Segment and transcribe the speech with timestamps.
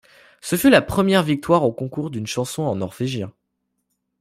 [0.41, 3.31] Ce fut la première victoire au concours d'une chanson en norvégien.